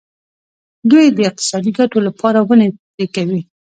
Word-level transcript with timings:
دوی 0.91 1.05
د 1.11 1.19
اقتصادي 1.29 1.71
ګټو 1.79 1.97
لپاره 2.07 2.39
ونې 2.47 2.67
پرې 2.93 3.05
کوي. 3.15 3.41